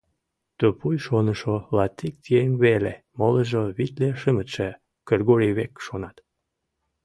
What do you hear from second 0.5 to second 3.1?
Тупуй шонышо латик еҥ веле,